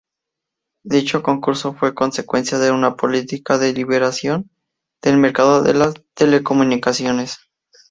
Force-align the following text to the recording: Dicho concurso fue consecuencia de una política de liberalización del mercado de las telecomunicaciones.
Dicho 0.83 1.21
concurso 1.21 1.75
fue 1.75 1.93
consecuencia 1.93 2.57
de 2.57 2.71
una 2.71 2.95
política 2.95 3.59
de 3.59 3.71
liberalización 3.71 4.49
del 4.99 5.19
mercado 5.19 5.61
de 5.61 5.75
las 5.75 5.93
telecomunicaciones. 6.15 7.37